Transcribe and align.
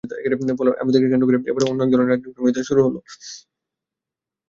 ফলে 0.59 0.71
আমেথিকে 0.81 1.07
কেন্দ্র 1.09 1.27
করে 1.27 1.49
এবার 1.51 1.63
অন্য 1.65 1.79
একধরনের 1.85 2.11
রাজনৈতিক 2.11 2.35
সংস্কৃতি 2.37 2.67
শুরু 2.69 2.81
হলো 2.81 2.97
ভারতে। 2.97 3.11